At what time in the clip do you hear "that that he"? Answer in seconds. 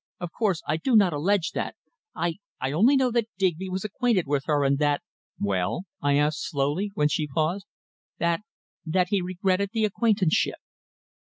8.17-9.21